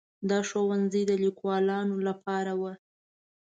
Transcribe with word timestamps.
دا 0.29 0.39
ښوونځي 0.49 1.01
د 1.09 1.11
لیکوالانو 1.23 1.95
لپاره 2.07 2.51
وو. 2.59 2.71